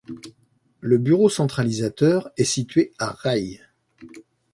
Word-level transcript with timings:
Le 0.79 0.97
bureau 0.97 1.29
centralisateur 1.29 2.31
est 2.35 2.43
situé 2.43 2.91
à 2.97 3.11
Rai. 3.11 3.59